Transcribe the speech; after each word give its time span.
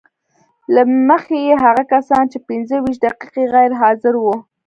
له 0.73 0.81
مخې 1.09 1.37
یې 1.47 1.55
هغه 1.63 1.83
کسان 1.93 2.23
چې 2.31 2.37
پنځه 2.49 2.75
ویشت 2.79 3.01
دقیقې 3.05 3.43
غیر 3.53 3.71
حاضر 3.81 4.13
وو 4.19 4.35